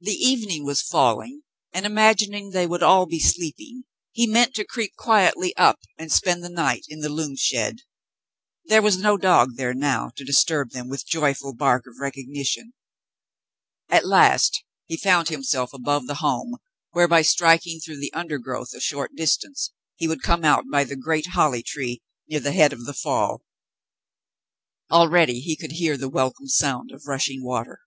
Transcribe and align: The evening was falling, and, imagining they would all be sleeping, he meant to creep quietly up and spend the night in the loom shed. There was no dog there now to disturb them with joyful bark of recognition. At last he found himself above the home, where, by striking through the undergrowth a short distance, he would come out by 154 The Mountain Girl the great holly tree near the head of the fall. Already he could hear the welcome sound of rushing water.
The 0.00 0.14
evening 0.16 0.64
was 0.64 0.82
falling, 0.82 1.42
and, 1.72 1.86
imagining 1.86 2.50
they 2.50 2.66
would 2.66 2.82
all 2.82 3.06
be 3.06 3.20
sleeping, 3.20 3.84
he 4.10 4.26
meant 4.26 4.54
to 4.56 4.64
creep 4.64 4.96
quietly 4.96 5.56
up 5.56 5.78
and 5.96 6.10
spend 6.10 6.42
the 6.42 6.48
night 6.48 6.84
in 6.88 6.98
the 6.98 7.08
loom 7.10 7.36
shed. 7.36 7.82
There 8.64 8.82
was 8.82 8.96
no 8.98 9.16
dog 9.16 9.50
there 9.54 9.72
now 9.72 10.10
to 10.16 10.24
disturb 10.24 10.70
them 10.70 10.88
with 10.88 11.06
joyful 11.06 11.54
bark 11.54 11.86
of 11.86 12.00
recognition. 12.00 12.72
At 13.88 14.04
last 14.04 14.64
he 14.88 14.96
found 14.96 15.28
himself 15.28 15.72
above 15.72 16.08
the 16.08 16.14
home, 16.16 16.56
where, 16.90 17.06
by 17.06 17.22
striking 17.22 17.78
through 17.78 18.00
the 18.00 18.12
undergrowth 18.12 18.74
a 18.74 18.80
short 18.80 19.14
distance, 19.14 19.70
he 19.94 20.08
would 20.08 20.22
come 20.22 20.44
out 20.44 20.64
by 20.72 20.82
154 20.82 20.82
The 20.82 20.98
Mountain 20.98 21.04
Girl 21.04 21.04
the 21.04 21.04
great 21.04 21.26
holly 21.36 21.62
tree 21.62 22.02
near 22.26 22.40
the 22.40 22.50
head 22.52 22.72
of 22.72 22.84
the 22.84 22.94
fall. 22.94 23.44
Already 24.90 25.38
he 25.38 25.54
could 25.54 25.74
hear 25.78 25.96
the 25.96 26.08
welcome 26.08 26.48
sound 26.48 26.90
of 26.90 27.06
rushing 27.06 27.44
water. 27.44 27.78